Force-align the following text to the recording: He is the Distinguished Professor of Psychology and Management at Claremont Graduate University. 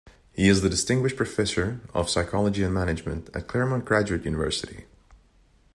He 0.33 0.49
is 0.49 0.63
the 0.63 0.67
Distinguished 0.69 1.15
Professor 1.15 1.79
of 1.93 2.09
Psychology 2.09 2.63
and 2.63 2.73
Management 2.73 3.29
at 3.35 3.45
Claremont 3.47 3.85
Graduate 3.85 4.25
University. 4.25 4.85